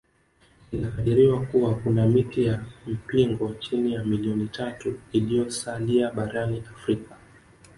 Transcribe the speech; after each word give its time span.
Inakadiriwa 0.71 1.39
kuwa 1.45 1.75
kuna 1.75 2.07
miti 2.07 2.45
ya 2.45 2.65
mpingo 2.87 3.53
chini 3.53 3.93
ya 3.93 4.03
milioni 4.03 4.47
tatu 4.47 4.99
iliyosalia 5.11 6.11
barani 6.11 6.63
Afrika 6.75 7.15